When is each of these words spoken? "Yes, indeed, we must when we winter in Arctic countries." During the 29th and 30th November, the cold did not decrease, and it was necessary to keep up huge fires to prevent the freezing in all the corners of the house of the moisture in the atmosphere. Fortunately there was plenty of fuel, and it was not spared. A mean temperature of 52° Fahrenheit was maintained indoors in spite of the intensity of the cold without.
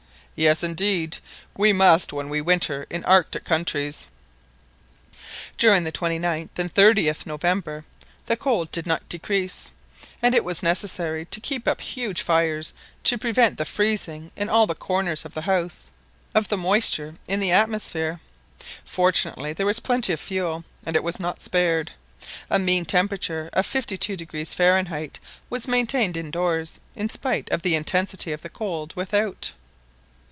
"Yes, 0.33 0.63
indeed, 0.63 1.19
we 1.55 1.71
must 1.71 2.11
when 2.13 2.27
we 2.27 2.41
winter 2.41 2.87
in 2.89 3.05
Arctic 3.05 3.43
countries." 3.45 4.07
During 5.55 5.83
the 5.83 5.91
29th 5.91 6.57
and 6.57 6.73
30th 6.73 7.27
November, 7.27 7.85
the 8.25 8.35
cold 8.35 8.71
did 8.71 8.87
not 8.87 9.07
decrease, 9.07 9.69
and 10.19 10.33
it 10.33 10.43
was 10.43 10.63
necessary 10.63 11.25
to 11.25 11.39
keep 11.41 11.67
up 11.67 11.79
huge 11.79 12.23
fires 12.23 12.73
to 13.03 13.19
prevent 13.19 13.59
the 13.59 13.65
freezing 13.65 14.31
in 14.35 14.49
all 14.49 14.65
the 14.65 14.73
corners 14.73 15.25
of 15.25 15.35
the 15.35 15.43
house 15.43 15.91
of 16.33 16.47
the 16.47 16.57
moisture 16.57 17.13
in 17.27 17.39
the 17.39 17.51
atmosphere. 17.51 18.19
Fortunately 18.83 19.53
there 19.53 19.67
was 19.67 19.79
plenty 19.81 20.11
of 20.11 20.19
fuel, 20.19 20.63
and 20.87 20.95
it 20.95 21.03
was 21.03 21.19
not 21.19 21.43
spared. 21.43 21.91
A 22.49 22.57
mean 22.57 22.83
temperature 22.85 23.51
of 23.53 23.67
52° 23.67 24.55
Fahrenheit 24.55 25.19
was 25.51 25.67
maintained 25.67 26.17
indoors 26.17 26.79
in 26.95 27.09
spite 27.09 27.47
of 27.51 27.61
the 27.61 27.75
intensity 27.75 28.31
of 28.31 28.41
the 28.41 28.49
cold 28.49 28.93
without. 28.95 29.53